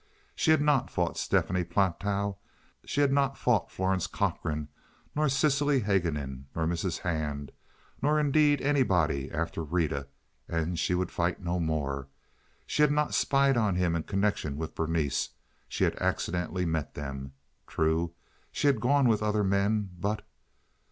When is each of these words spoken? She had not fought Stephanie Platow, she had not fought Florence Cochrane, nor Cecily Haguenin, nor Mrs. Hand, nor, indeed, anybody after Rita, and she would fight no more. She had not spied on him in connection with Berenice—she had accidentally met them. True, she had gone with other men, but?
She 0.33 0.49
had 0.49 0.61
not 0.63 0.89
fought 0.89 1.15
Stephanie 1.15 1.63
Platow, 1.63 2.37
she 2.83 3.01
had 3.01 3.11
not 3.13 3.37
fought 3.37 3.69
Florence 3.69 4.07
Cochrane, 4.07 4.67
nor 5.15 5.29
Cecily 5.29 5.81
Haguenin, 5.81 6.47
nor 6.55 6.65
Mrs. 6.65 7.01
Hand, 7.01 7.51
nor, 8.01 8.19
indeed, 8.19 8.61
anybody 8.61 9.29
after 9.31 9.61
Rita, 9.63 10.07
and 10.49 10.79
she 10.79 10.95
would 10.95 11.11
fight 11.11 11.43
no 11.43 11.59
more. 11.59 12.07
She 12.65 12.81
had 12.81 12.91
not 12.91 13.13
spied 13.13 13.57
on 13.57 13.75
him 13.75 13.93
in 13.95 14.01
connection 14.01 14.57
with 14.57 14.73
Berenice—she 14.73 15.83
had 15.83 15.95
accidentally 15.97 16.65
met 16.65 16.95
them. 16.95 17.33
True, 17.67 18.15
she 18.51 18.65
had 18.65 18.81
gone 18.81 19.07
with 19.07 19.21
other 19.21 19.43
men, 19.43 19.91
but? 19.99 20.25